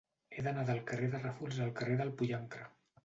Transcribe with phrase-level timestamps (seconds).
[0.35, 2.67] He d'anar del carrer de Ràfols al carrer del Pollancre.